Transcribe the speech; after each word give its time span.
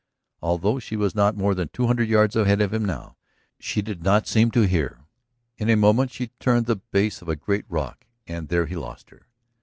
Although 0.41 0.79
she 0.79 0.95
was 0.95 1.13
not 1.13 1.37
more 1.37 1.53
than 1.53 1.67
two 1.69 1.85
hundred 1.85 2.09
yards 2.09 2.35
ahead 2.35 2.59
of 2.59 2.73
him 2.73 2.83
now, 2.83 3.17
she 3.59 3.83
did 3.83 4.01
not 4.01 4.25
seem 4.25 4.49
to 4.49 4.61
hear. 4.61 5.01
In 5.59 5.69
a 5.69 5.75
moment 5.75 6.09
she 6.11 6.31
turned 6.39 6.65
the 6.65 6.77
base 6.77 7.21
of 7.21 7.29
a 7.29 7.35
great 7.35 7.65
rock, 7.69 8.07
and 8.25 8.47
there 8.49 8.65
he 8.65 8.75
lost 8.75 9.11
her. 9.11 9.27